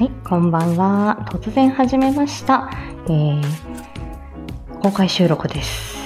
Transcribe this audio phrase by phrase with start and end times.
[0.00, 1.26] はい、こんばんは。
[1.30, 2.70] 突然始めました。
[3.04, 3.42] えー、
[4.80, 5.98] 公開収録です。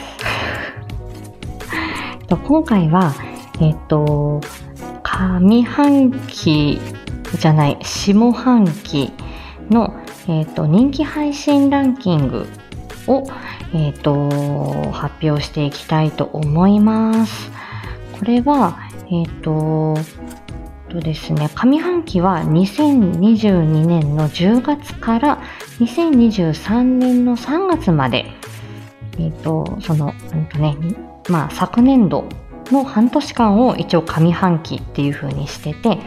[2.27, 3.15] と今回は、
[3.61, 4.41] えっ、と、
[5.05, 6.81] 上半期
[7.39, 9.13] じゃない、下半期
[9.71, 9.95] の、
[10.27, 12.49] えっ、と、人気配信ランキング
[13.07, 13.23] を、
[13.73, 17.49] えっ、と、発表していきたいと思います。
[18.19, 18.77] これは、
[19.09, 19.95] えっ、と、
[20.95, 25.43] とですね、上半期は2022年の10月から
[25.81, 28.27] 2023年の3月まで、
[29.19, 30.77] えっ、と、その、うんとね、
[31.29, 32.29] まあ、昨年度
[32.71, 35.99] の半年間を一応上半期っていう風にしてて、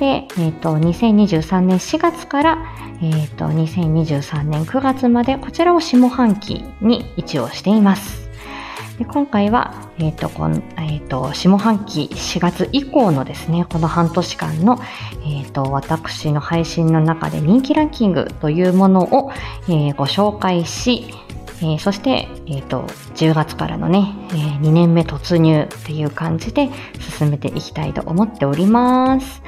[0.00, 2.58] で、えっ、と、2023年4月から、
[3.00, 8.23] えっ、と、2023年9月まで、こちらを下半期に一応しています。
[8.98, 14.78] で今回は、えっ、と、この、えっ、と、下半期4月以降のですね、この半年間の、
[15.26, 19.32] えっ、と、私の配信の中で人気ランキングというものを、
[19.68, 21.06] えーご紹介し、
[21.60, 22.82] えーそして、えっ、と、
[23.16, 26.70] 10月からのね、え2年目突入っていう感じで
[27.18, 29.42] 進めていきたいと思っております。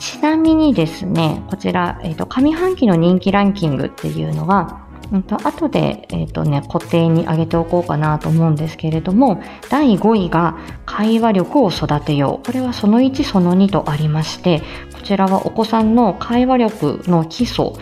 [0.00, 12.46] ちなみにですね、こちら、えっ、と、上半期の人気ランキングっていうのは、うんと後で、えっとね、固定に上げておこうかなと思うんですけれども第5位が会話力を育てよう。
[12.46, 14.60] これはその1その2とありまして
[14.92, 17.74] こちらはお子さんの会話力の基礎。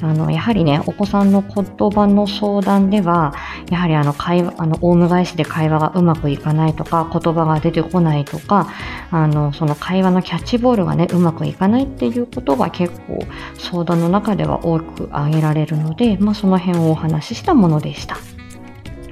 [0.00, 3.34] あのやはりねお子さんの言葉の相談では
[3.70, 8.72] やはりあの会話あのオウム返しで会話がうまくいかないとか言葉が出てこないとか
[9.10, 13.20] あのその会話のキャッチボールがねうまくいかないっていうことが結構
[13.58, 18.16] 相談の中では多く挙げられるので、まあ、その辺をお話ししたものでした。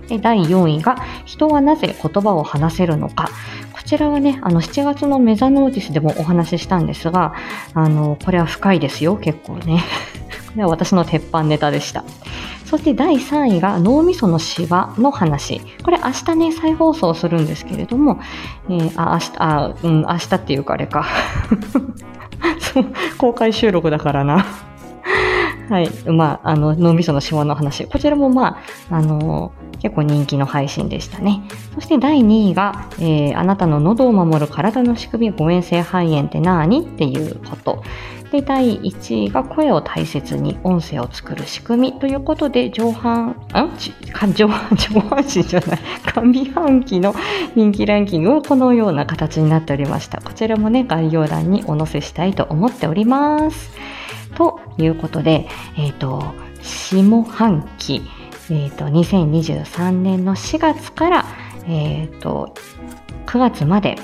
[0.08, 3.28] で第4位が人はなぜ言葉を話せるのか。
[3.72, 7.34] こちらはね、あの7月のメザノーティスでもお話ししたんですが、
[7.74, 9.82] あのこれは深いですよ、結構ね。
[10.52, 12.04] これは私の鉄板ネタでした。
[12.66, 15.60] そして第3位が脳みそのシワの話。
[15.82, 18.20] これ明日ね、再放送するんですけれども、
[18.68, 21.06] えーあ、明日、あ、うん、明日っていうかあれか。
[23.18, 24.46] 公開収録だからな。
[25.68, 25.90] はい。
[26.10, 27.86] まあ、あの、脳みそのシワの話。
[27.86, 28.58] こちらもま
[28.90, 31.42] あ、あの結構人気の配信でしたね。
[31.74, 36.82] そして第2位が、えーあなたの喉を守る体の仕組み、誤嚥性肺炎って何？
[36.82, 37.82] っていうこと。
[38.32, 43.34] で、第1位が声を大切に音声を作る仕組みということで、上半、ん
[44.32, 47.14] 上半、 上半身じゃない、上半期の
[47.54, 50.22] 人気ランキングをこのような形になっておりました。
[50.22, 53.70] こちらもね、概要欄にお載せしたいと思っております。
[54.34, 56.24] ということで、えっ、と、
[56.62, 58.00] 下半期、
[58.50, 61.26] えっ、と、2023年の4月から、
[61.68, 62.54] えっ、と、
[63.26, 63.98] 9月まで、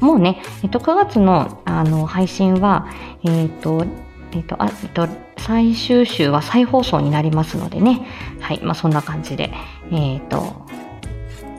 [0.00, 2.88] もうね、えっ、と、9月の、あの、配信は、
[3.24, 3.84] えっ、と、
[4.32, 8.06] えっ、と、あ、えっ、と、最終週は再放送になりますのでね、
[8.40, 9.52] はい、まあ、そんな感じで、
[9.90, 10.66] えっ、と、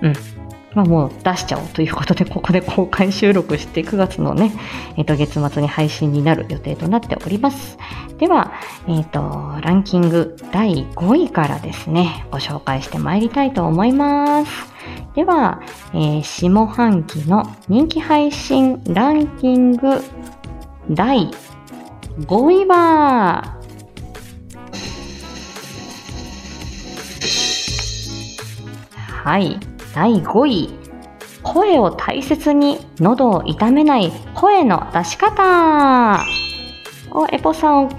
[0.01, 0.38] うん。
[0.73, 4.51] まあ、もう出しちゃおうということで、ここで公開収録して9月のね、
[4.97, 7.77] えっ、と、月末に配信になる予定となっております。
[8.17, 8.53] では、
[8.87, 14.51] えっ、と、ランキング第5位からですね、ご紹介してまいりたいと思います。
[15.15, 15.61] では、
[15.93, 20.01] えー下半期の人気配信ランキング
[20.91, 21.31] 第
[22.21, 23.57] 5位は、
[29.23, 29.59] はい、
[29.93, 30.69] 第5位。
[31.41, 36.23] 声を大切に喉を痛めない声の出し方。
[37.11, 37.89] お、エポさん、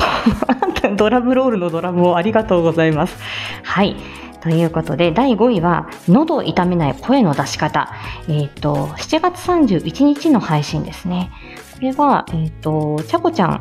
[0.97, 3.17] ドラムロールのドラムをありがとうございます。
[3.65, 3.97] はい。
[4.41, 7.91] ということで、第5位は、喉を痛めない声の出し方。
[8.29, 11.31] えっ、と、7月31日の配信ですね。
[11.75, 13.61] これは、えっ、と、ちゃこちゃん。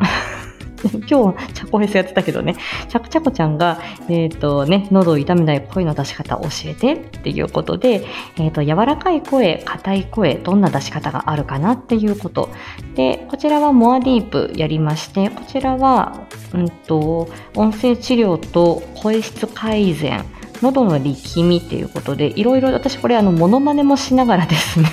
[1.09, 2.55] 今日、チャコフェスやってたけどね、
[2.87, 8.05] ちゃこちゃこちゃんが、えっ、とね、喉を痛めない声の出し方を教えてっていうことで、
[8.37, 12.49] えっ、と、柔らかい声、硬い声、どんな出し方があるかなっていうこと。
[12.95, 16.21] で、こちらはモアディープやりまして、こちらは、
[16.53, 20.23] うんと、音声治療と声質改善、
[20.61, 24.87] 喉の力みっていうことで、いろいろ私これあの、モノマネもしながらですね、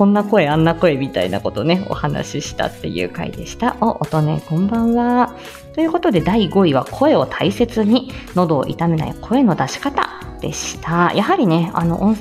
[0.00, 3.76] こんな声、あんな声みたいなことね、お話ししたっていう回でした。
[3.82, 5.36] お、音ね、こんばんは。
[5.74, 10.08] ということで、第5位は声を大切に、喉を痛めない声の出し方
[10.40, 11.12] でした。
[11.12, 12.16] やはりね、あの、音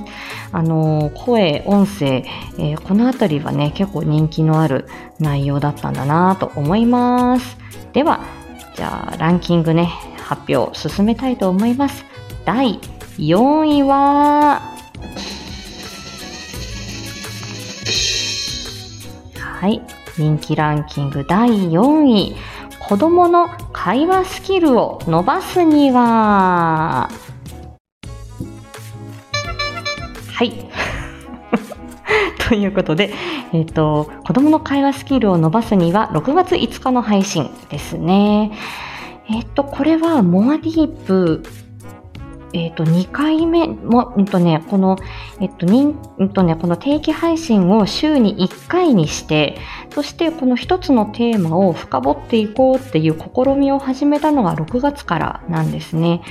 [0.52, 2.26] あの声、音声、
[2.58, 4.86] えーこのあたりはね、結構人気のある
[5.18, 7.58] 内容だったんだなと思います。
[7.94, 8.20] では、
[8.76, 12.04] じゃあ、ランキングね、発表進めたいと思います。
[12.44, 12.82] 第
[13.18, 14.64] 4位は、
[19.60, 19.82] はい。
[20.18, 22.34] 人気ランキング第4位。
[22.80, 27.10] 子供の会話スキルを伸ばすには
[30.34, 30.54] はい
[32.48, 33.12] ということで、
[33.52, 38.54] えっ、ー、と、子供の会話スキルを伸ばすには6月5日の配信ですね。
[39.30, 41.44] えっ、ー、と、これはモアディープ
[42.54, 44.98] えっ、ー、と、2回目も、うんとね、この、
[45.40, 49.58] えっと、にうんとね、この定期配信を週に1回にして、
[49.94, 56.22] そしてこの一つのテーマを深掘っていこうっていう試みを始めたのが6月からなんですね。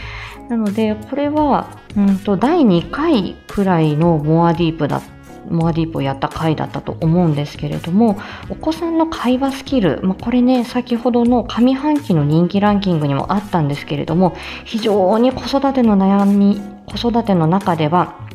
[0.48, 1.66] なので、これは、
[1.96, 5.17] うんと、第2回くらいのモアディープだった
[5.50, 8.18] モアディープをやった回だったと思うんですけれども、
[8.48, 18.28] お子さんの会話スキル、まあ、これね、先ほどの上半期の人気ランキングにもあったんですけれども、非常に子育ての悩み、子育ての中では、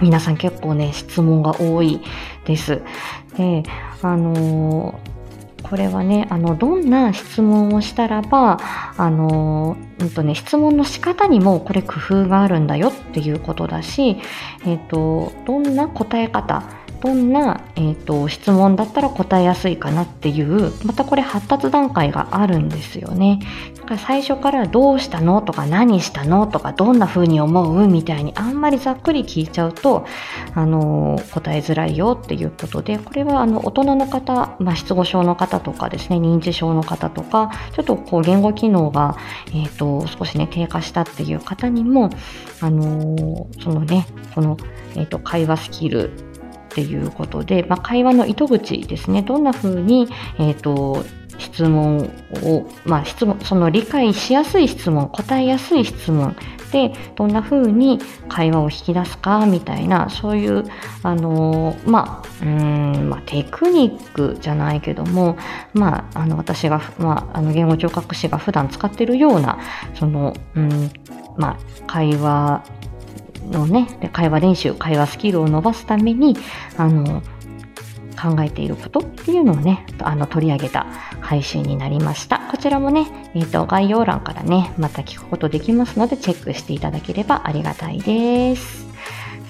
[0.00, 2.00] 皆さん結構ね、質問が多い
[2.44, 2.82] です。
[3.36, 3.62] で、
[4.02, 5.17] あのー
[5.62, 8.58] これはね、あの、どんな質問をしたらば、
[8.96, 14.18] あの、うんとね、質問の仕方にもこれ工夫があるんだよっていうことだし、
[14.64, 16.62] えっ、と、どんな答え方、
[17.00, 23.40] どんな、えーと、質問だったら答えやすいかなっていうまたこれ発達段階があるんですよね。
[23.76, 30.06] だから最初からどうしたのとか何したのとかどんな風に思うみたいにあんまりざっくり聞いちゃうと、
[30.54, 39.16] あの答えづらいよっていうことでこれはあの大人の方、まあ、失語症の方とかですね認知症の方とかちょっとこう言語機能が、
[39.48, 42.10] えーと、少しね低下したっていう方にも、
[42.60, 44.56] あのそのねこの、
[44.96, 46.27] えーと会話スキル
[46.70, 49.22] っていうことで、まあ、会話の糸口ですね。
[49.22, 51.04] どんな風に、えっ、ー、と、
[51.38, 52.10] 質問
[52.42, 56.36] を、まあ、質問、その理解しやすい質問、答えやすい質問
[56.72, 60.64] で、どんな風に会話を引き出すか、みたいな、そういう、
[61.02, 65.38] あの、まあ、うん、まあ、テクニックじゃないけども、
[65.72, 69.58] まあ、あの、私が、まあ、あの、言語聴覚士が普段使ってるような、
[69.94, 70.90] その、うん、
[71.36, 71.56] まあ、
[71.86, 72.64] 会話
[73.48, 76.36] のね、会話練習、会話スキルを伸ばすために、
[76.76, 77.22] あの、
[78.20, 80.86] 考えていることっていうのをね、あの、取り上げた
[81.20, 82.40] 配信になりました。
[82.50, 88.88] こちらもね、えっ、ー、と、概要欄からね、また聞くことできますので、チェックしていただければありがたいです。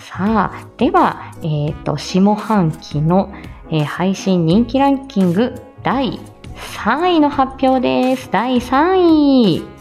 [0.01, 3.33] さあ、では、えっ、ー、と、下半期の、
[3.71, 6.21] えー、配信人気ランキング第
[6.57, 8.29] 3位の発表です。
[8.31, 9.78] 第3位。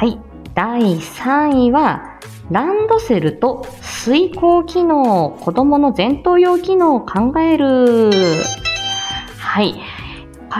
[0.00, 0.18] はい。
[0.54, 2.18] 第3位は、
[2.50, 8.10] ランドセルと水耕機能、子供の前頭葉機能を考える。
[9.36, 9.74] はい。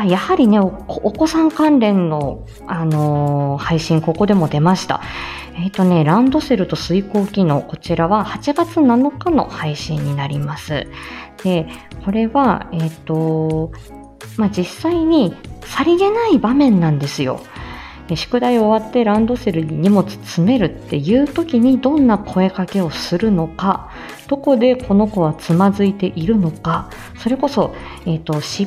[0.07, 5.01] やはりねお、お子さん関連の、あのー、配信、ここでも出ました。
[5.55, 10.87] えっ、ー、とね、ランドセルと水耕機能、こちらは8月7日の配信になります。
[11.43, 11.67] で、
[12.05, 13.73] これは、えっ、ー、と、
[14.37, 17.41] まあ、実際にさりげない場面なんですよ。
[18.17, 23.91] 宿題終わってランドセルに荷物詰めるっていう時にどんな声かけをするのか
[24.29, 27.75] どこでこの子はつまずいているのかそれこそ、
[28.07, 28.67] えーと、成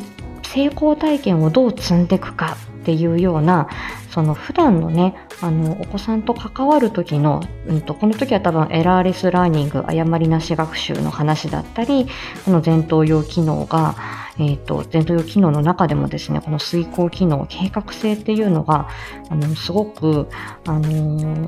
[0.68, 3.70] 功体験をどう積んでいくかっていうような
[4.14, 12.06] その普段のねあのお子さんと関わる時の、うんと、この時は多分エラーレスラーニング誤りなし学習の話だったり
[12.46, 13.96] この前頭葉機能が
[14.40, 18.90] えっ、ー、と、前頭葉機能の中でもですね、この遂行機能、計画性っていうのが、
[19.30, 20.28] あの、すごく、
[20.66, 20.82] あの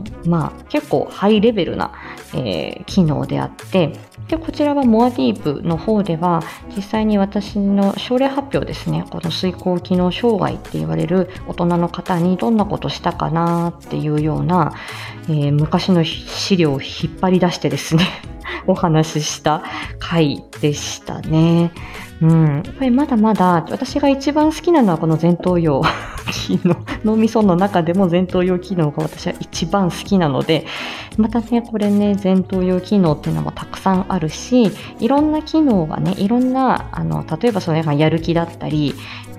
[0.03, 1.93] ー、まあ、結構ハイレベルな、
[2.36, 3.93] えー、機能であって、
[4.27, 6.41] で、こちらはモアディープの方では、
[6.75, 14.74] 実際に私の症例発表ですね、この遂行機能障害って言われる大人の方にどんなことしたかなっていうような、
[15.29, 18.03] えー、昔の資料を引っ張り出してですね
[18.67, 19.63] お話しした
[20.00, 21.72] 回でしたね。
[22.22, 25.82] うん、やっぱりまだまだ私が一番好きなのはこの前頭葉
[26.32, 26.75] 機能。
[27.03, 30.65] 脳みその中でも前頭葉機能が私は一番好きなので
[31.17, 38.93] またねこれね前頭葉機能っていうのもたくさんあるしいろんな機能がねいろんなあの例えばそれがやる気だったり、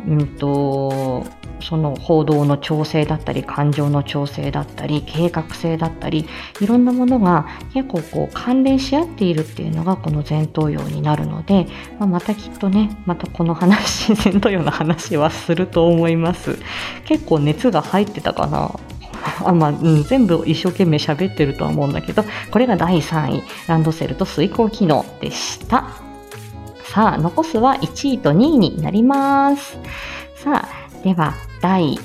[0.07, 1.25] うんと
[1.61, 6.29] その行動の調整だったり感情の調整だったり計画性だったり
[6.61, 11.67] いろんなものが結構こう関連し合っているっていうのがこの前頭葉になるので、
[11.99, 16.59] まあ、またきっとねまたこの話 前頭葉の話はすると思います。
[17.05, 18.71] 結構熱が入ってたかな。
[19.45, 25.89] あまあ、うん、全部一生懸命喋ってるとは思うんだけどこれが第3位ランドセルと遂行機能でした
[26.85, 29.79] さあ残すは1位と2位になります
[30.37, 31.99] さあでは第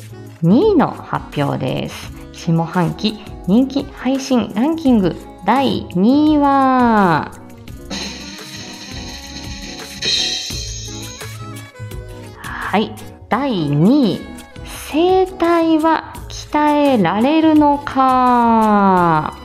[0.43, 2.11] 2位の発表です。
[2.33, 5.15] 下半期人気配信ランキング
[5.45, 7.31] 第2位は
[12.37, 12.95] はい。
[13.29, 14.19] 第2位。
[14.91, 16.13] 声帯は
[16.51, 19.37] 鍛えられるのか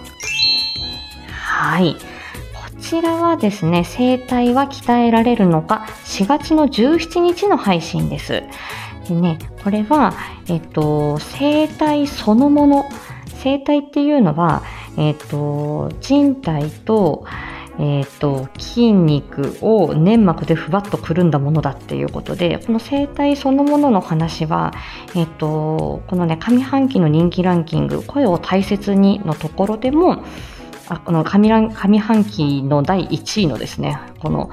[1.30, 1.94] はい。
[1.94, 2.00] こ
[2.80, 8.42] ちらはですね、声帯は鍛えられるのか、4月の17日の配信です。
[9.08, 10.14] でね、これは、
[10.48, 12.84] えっと、声帯そのもの、
[13.44, 14.62] 声帯っていうのは、
[14.98, 17.24] えっと、人体と、
[17.78, 24.72] えーと、筋肉を粘膜でふわっとくるんだものだっていうことでこの生態そのものの話は、
[25.14, 30.24] えーと、このね上半期の人気ランキング「声を大切に」のところでも
[30.88, 34.50] あの上上半期の第1位のですねこの、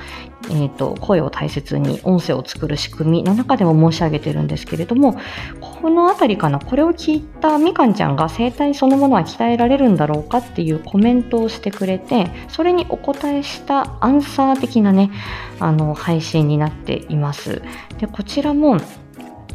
[0.50, 5.20] えーと、声を大切に音声を作る仕組みの中でも申し上げてるんですけれども
[5.62, 15.12] この辺りかなこれを聞いたみかんちゃんが声帯そのものは鍛えられるんだろうかっていうコメントをしてくれてそれにお答えしたアンサー的なね
[15.60, 17.62] あの配信になっています。
[18.00, 18.78] でこちらも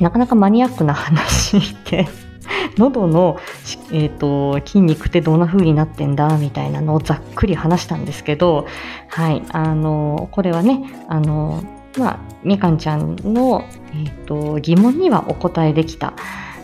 [0.00, 2.06] なかなかマニアックな話で
[2.78, 3.38] 喉の、
[3.92, 8.66] えーと、筋肉ってどんな風になってんだみたいなのをざっくり話したんですけど、
[9.08, 11.62] はい、あのこれはねあの、
[11.99, 16.14] まあ、みかんちゃんの、えーと疑問にはお答えできた。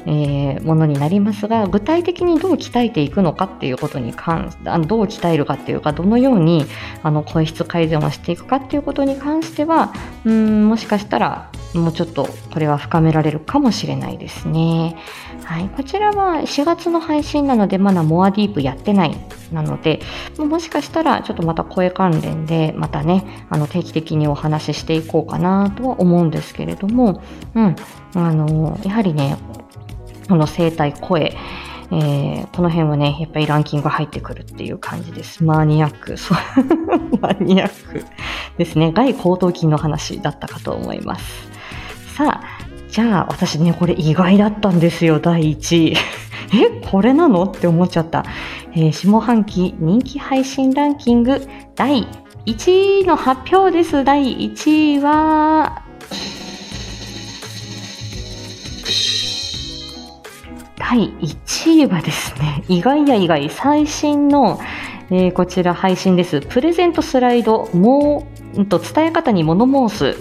[0.06, 6.66] えー、ものになりますが具体的にどう鍛えていくのかっていうことに関あのどう鍛えるかっていうかどのように
[7.02, 9.92] あの声質改善をしていくかっていうことに関しては
[10.24, 14.96] うんもしかしたらもうちょっとこれは深められるかもしれないですね。
[15.44, 19.16] はい、こちらは4月の配信なのでまだモアディープやってない
[19.52, 20.00] なので
[20.38, 27.22] もしかしたらちょっとまた声関連でまたねあの定期的にお話ししていこうかなとは思うんですけれども、
[27.54, 27.76] うん、
[28.14, 29.36] あのやはりね
[30.28, 31.36] この声帯、声、
[31.90, 35.44] えー、この辺はね、やっぱりランキング入ってくるっていう感じです。
[35.44, 36.16] マニアック。
[36.16, 36.38] そう
[37.20, 38.04] マニアック
[38.58, 38.92] ですね。
[38.92, 41.48] 外高等筋の話だったかと思います。
[42.16, 45.96] さあ、じゃあ私ね、これ意外だったんですよ、第1位。
[46.54, 47.44] え、これなの？
[47.44, 48.24] って思っちゃった。
[48.72, 52.06] えー、下半期人気配信ランキング第
[52.46, 54.04] 1位の発表です。
[54.04, 55.83] 第1位は、
[60.90, 64.60] 第1位はですね、意外や意外、最新の、
[65.10, 66.42] えー、こちら配信です。
[66.42, 70.16] プレゼントスライド、もう、んと伝え方に物申す。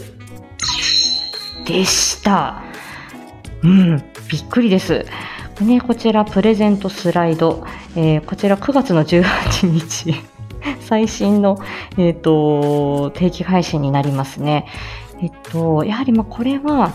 [1.65, 2.63] でした。
[3.61, 3.97] うん、
[4.29, 5.05] びっくりです。
[5.59, 7.65] ね、こちらプレゼントスライド、
[7.97, 10.15] えー、こちら9月の18日、
[10.79, 11.59] 最新の、
[11.97, 14.65] え、ー、と、定期配信になりますね。
[15.21, 16.93] えっと、やはりまあこれは、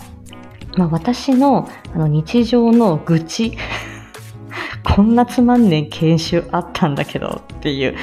[0.77, 3.57] まあ、私のあの日常の愚痴。
[4.83, 7.95] こんなつまんねえ研修あったんだけどっていう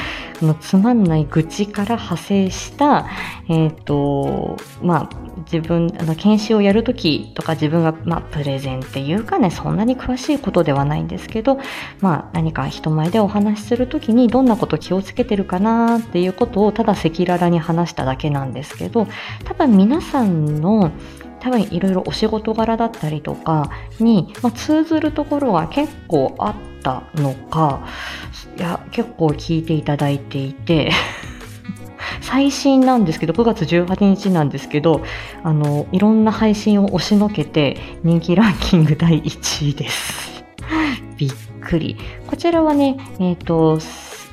[0.41, 3.07] のつまんない愚痴から派生した、
[3.49, 11.59] え、ー、とまあ、自分あの研修をやるときとか自分が、まあ、プレゼンっていうかねそんなに詳しいことではないんですけど、
[12.01, 19.07] まあ、何か人前でお話しするときにどんなこと気をつけてるかなっていうことをただ赤裸々に話しただけなんですけど
[19.43, 20.91] 多分皆さんの
[21.45, 27.87] 多分いろいろお仕事柄だったりとかに、まあ、通ずるところは結構あったのか
[28.57, 30.91] いや結構聞いていただいていて。
[32.21, 35.03] 最新なんですけど9月18日なんですけど
[35.43, 40.43] あのいろんな配信を押しのけて人気ランキング第1位です。
[41.17, 41.97] びっくり。
[42.27, 43.79] こちらはねえっ、ー、と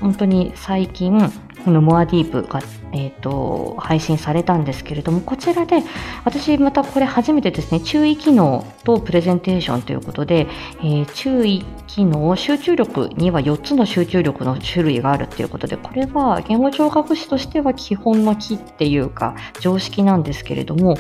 [0.01, 1.31] 本当に最近
[1.65, 2.61] このモアディープが
[2.93, 5.83] えーと、配信されたんですけれどもこちらで
[6.25, 10.47] 私またこれ初めてですね注意機能とプレゼンテーションということで、
[10.81, 20.97] えー、注意機能集中力には4つの集中力の種類があるということでこれは言語聴覚士としては基本の木っていうか常識なんですけれども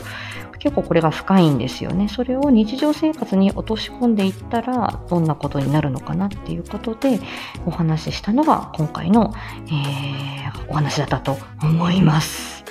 [0.62, 2.08] 結構これが深いんですよね。
[2.08, 7.18] それを日常生活に落とし込んでいったらどんなことになるのかなっていうことで
[7.66, 9.34] お話ししたのが今回の、
[9.66, 12.64] えー、お話だったと思います。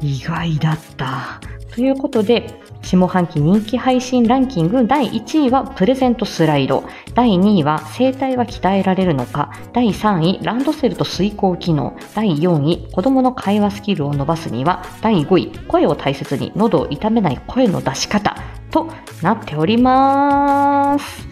[0.00, 1.40] 意外だった。
[1.74, 6.84] ということで、下半期人気配信ランキング第1位はプレゼントスライド。
[7.14, 9.50] 第2位は声帯は鍛えられるのか。
[9.72, 11.96] 第3位、ランドセルと遂行機能。
[12.14, 14.84] 第4位、子供の会話スキルを伸ばすには。
[15.02, 18.36] 第5位、声を大切に喉を痛めない声の出し方。
[18.70, 18.86] と
[19.20, 21.26] なっております。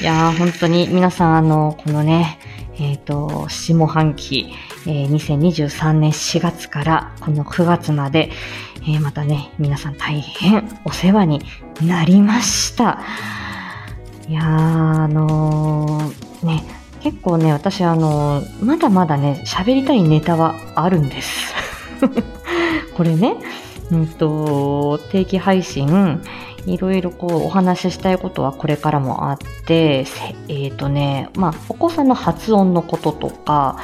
[0.00, 2.40] いやー、本当に皆さん、あの、このね、
[2.80, 4.52] えっ、ー、と、下半期、
[4.84, 8.32] えー、2023年4月からこの9月まで、
[8.84, 11.40] えー、またね、皆さん大変お世話に
[11.82, 13.00] なりました。
[14.28, 16.64] いやー、あのー、ね、
[17.00, 21.54] 結構ね、私、あのー、まだまだね、喋りたいネタはあるんです。
[22.96, 23.36] これね、
[23.92, 26.20] うんと、定期配信、
[26.66, 30.06] いろいろこうお話ししたいことはこれからもあって、
[30.48, 33.78] えっ、ー、とね、まあ、お子さんの発音のこととか、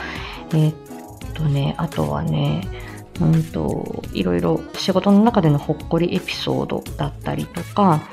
[0.52, 2.62] えっ、ー、とね、あとはね、
[3.20, 8.08] うんと、いろいろ仕事の中でのほっこりエピソードだったりとか、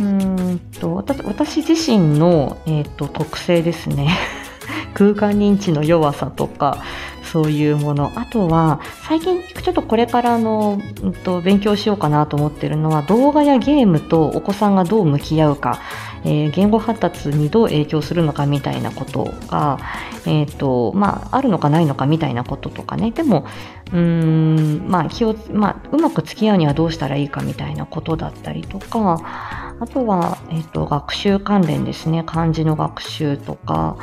[0.00, 4.16] うんと私自身の、えーと、特性ですね。
[4.94, 6.82] 空間認知の弱さとか
[7.32, 8.12] そういうもの。
[8.14, 15.80] あとは最近ちょっとこれからの、うんと、勉強しようかなと思ってるのは動画やゲームとお子さんがどう向き合うか、
[16.24, 19.78] えー、言語発達にどう影響するのかみたいなことが、
[20.26, 23.10] えーとまあ、あるのかないのかみたいなこととかね。
[23.10, 23.46] でも
[23.92, 29.66] うーん、まあ気をまあ、うまく付き合うにはどうしたらいいかみたいなことだったりとか。
[29.80, 32.24] あとは、えーと、学習関連ですね。
[32.26, 33.96] 漢字の学習とか。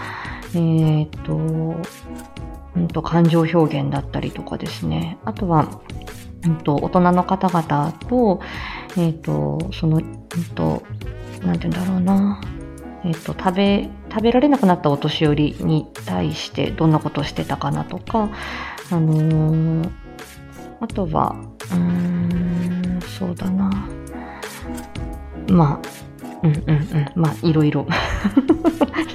[0.55, 1.75] えっ、と
[2.75, 5.17] うんと、感情表現だったりとかですね。
[5.25, 5.82] あとは、
[6.46, 8.41] うんと、大人の方々と、
[8.98, 10.84] えっ、ー、と、その、うんと、
[11.46, 12.41] なんて言うんだろうな。
[13.03, 18.29] えっ、ー、と、食べ、食べられなくなったお年寄りに対してどんなことをしてたかなとか、
[18.91, 19.89] あのー、
[20.79, 21.36] あとは、
[21.72, 23.70] うーん、そうだな。
[25.48, 26.15] まあ、
[26.46, 27.12] うんうんうん。
[27.16, 27.88] まあ、いろいろ。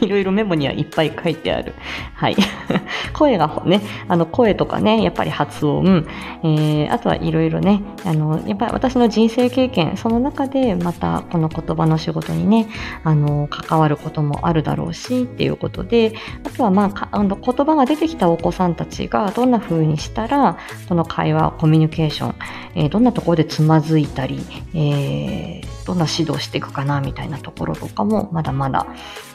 [0.01, 1.75] いろいろメモにはいっぱい書いてある。
[2.15, 2.37] はい。
[3.13, 6.07] 声がね、あの、声とかね、やっぱり発音、
[6.43, 12.67] えー、あとはいろいろね、あの、やっぱり私の人生経験、その中でまたこの言葉の仕事にね、
[13.05, 20.57] あの、関わることもあるだろうし、っていうことで、あとはまあ、あの言葉が出てきたお子さんたちがどんな風にしたら、
[20.89, 22.35] この会話、コミュニケーション、
[22.75, 24.41] えー、どんなところでつまずいたり、
[24.75, 25.50] えー、
[25.91, 28.87] どんな指導していくかな、みたいなところとかもまだまだ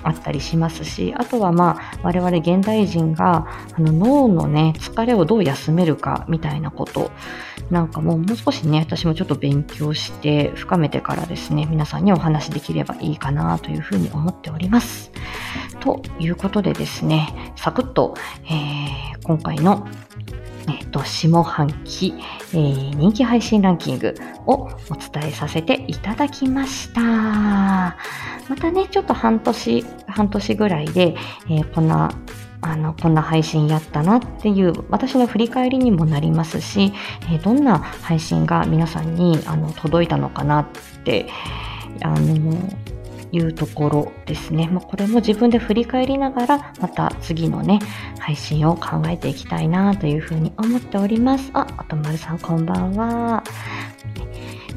[0.04, 7.12] あったりしますし、あとはまあ、我々現代人があの脳のね、疲れをどう休めるかみたいなこと
[7.70, 15.12] なんかもうもう少しね、私もちょっと勉強して深めてからですね、皆さんにお話できればいいかなというふうに思っております。
[15.82, 19.86] ということでですね、サクッと、えー、今回の
[20.68, 22.14] えっと、下半期、
[22.54, 27.01] えー、人気配信ランキングをお伝えさせていただきました。
[27.01, 27.96] ま
[28.60, 31.16] たね、ちょっと半年、半年ぐらいで、
[31.50, 32.12] えー、こんな
[32.62, 36.94] あのこんな配信やったなっていう私の振り返りにもなりますし、
[37.32, 40.68] えー、どんな配信が皆さんにあの届いたのかなっ
[41.04, 41.28] て
[42.01, 42.58] あの
[43.31, 44.68] いうところですね。
[44.72, 47.79] まあ、これも自分で振り返りながら、また次のね、
[48.20, 51.50] 配信を考えていきたいなというふうに思っております。
[51.53, 53.44] あ、おとまるさんこんばんは。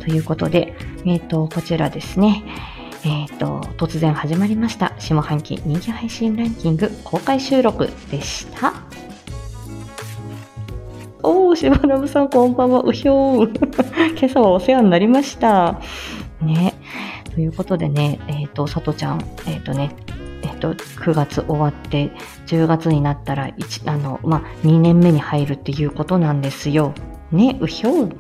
[0.01, 2.45] ということで、えっ、ー、と、こちらですね。
[3.05, 4.95] えっ、ー、と、突然始まりました。
[4.99, 8.73] 下半期人気配信ランキング公開収録でした。
[11.23, 12.83] おー、しばらぶさんこんばんは。
[12.85, 14.17] うひょー。
[14.19, 15.81] 今朝はお世話になりました。
[16.41, 16.75] ね。
[17.39, 19.95] ということでね、えっ、ー、と、さとちゃん、えっ、ー、とね、
[20.43, 22.11] えっ、ー、と、9月終わって、
[22.49, 26.95] 10月になったら、1、あの、まあ、2年目に入るっていうことなんですよ。
[27.31, 28.17] ね、うひょう。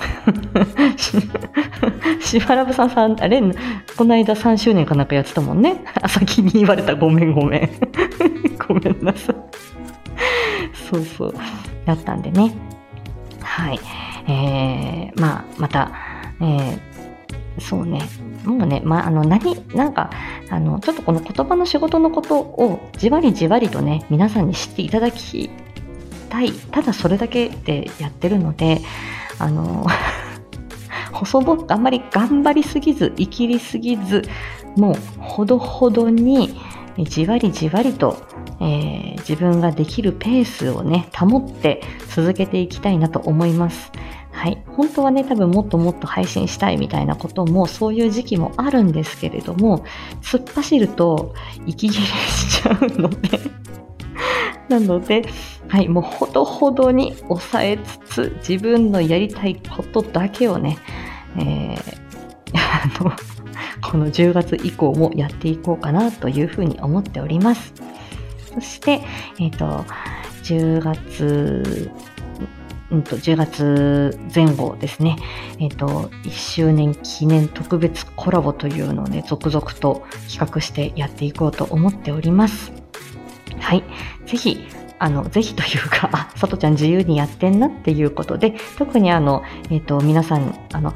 [2.23, 3.43] しばらぶさんさん、あれ、
[3.97, 5.83] この間3周年かなんかやってたもんね。
[6.01, 6.95] あ先に言われた。
[6.95, 7.71] ごめんごめん。
[8.69, 9.37] ごめんなさい。
[10.89, 11.35] そうそう。
[11.85, 12.53] だったんでね。
[13.41, 13.81] はい。
[14.29, 15.91] えー、まあ、また、
[16.41, 16.79] えー、
[17.59, 17.99] そうね。
[18.49, 20.11] もうね、まあ、あの、何、なんか、
[20.49, 25.51] あの、ちょっとこの言葉の仕事のことをじわりじわりとね、皆さんに知っていただき
[26.31, 26.53] たい。
[26.53, 28.81] ただそれだけでやってるので、
[29.39, 29.87] あの、
[31.13, 34.23] 細ぼあんまり頑張りすぎず、生きりすぎず、
[34.77, 36.59] もうほどほどに、
[37.05, 38.17] じわりじわりと、
[38.61, 43.93] えー、自分ができるペースをね、保って続けていきたいなと思います。
[44.39, 49.85] はい、本当はね多分もっともっと配信したいみたいなこともそういう時期もあるんですけれども
[50.23, 51.35] 突っ走ると
[51.67, 53.41] 息切れしちゃうので
[54.71, 55.25] なので、
[55.67, 60.79] はい、もうほどほどに抑えつつ自分のやりたいことだけをね、
[61.37, 61.77] えー、
[62.55, 63.11] あの
[63.91, 67.75] この10月以降もやっていこうかなというふうに思っております。
[68.55, 69.03] そして、
[69.41, 69.85] えっ、ー、と、
[70.45, 71.91] 10月
[72.91, 75.17] うんと、10月前後ですね、
[75.59, 82.73] えっ、ー、と、1周年記念特別コラボというのをね、続々と企画してやっていこうと思っております。
[83.61, 83.85] はい。
[84.27, 84.67] ぜひ、
[84.99, 90.91] あの、ぜひというか、あ、さとちゃん自由にやってんなっていうことで、特にあの、えっ、ー、と、皆さん、あの、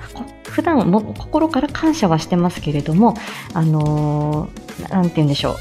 [0.45, 3.15] 普段も心から感謝はしてますけれども、
[3.55, 5.55] あのー、なんて言うんでしょう。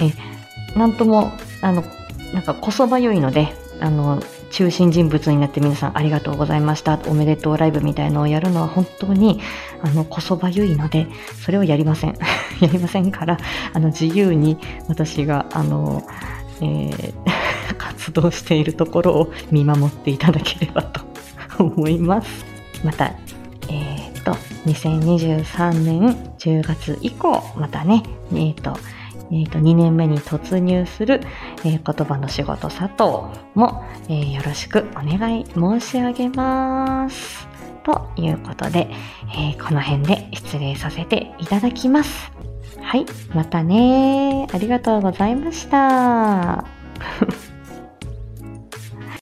[0.00, 1.82] え、なんとも、あの、
[2.32, 7.00] なんかこそばよいので、あの、中心人物になって皆さんありがとうございました。
[7.06, 9.40] おめでとうライブみたいのをやるのは本当に
[9.82, 11.06] あのこそばゆいので
[11.44, 12.14] それをやりません。
[12.60, 13.38] やりませんから
[13.72, 14.58] あの自由に
[14.88, 16.02] 私があの、
[16.60, 17.14] えー、
[17.78, 21.00] 活動しているところを見守っていただければと
[21.58, 22.44] 思います。
[22.84, 23.14] また
[23.68, 24.32] えっ、と
[24.66, 28.02] 2023年10月以降またね
[28.34, 28.76] えっ、と
[29.32, 31.20] えー、と2年目に突入する、
[31.64, 37.48] えー、言葉の仕事佐藤も、えー、よろしくお願い申し上げます。
[37.82, 38.90] ということで、
[39.34, 42.30] えこの辺で失礼させていただきます。
[42.82, 46.64] はい、またねありがとうございました。